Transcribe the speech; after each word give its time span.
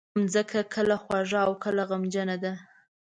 مځکه 0.19 0.59
کله 0.73 0.95
خوږه 1.03 1.39
او 1.47 1.51
کله 1.63 1.83
غمجنه 1.89 2.35
ده. 2.43 2.53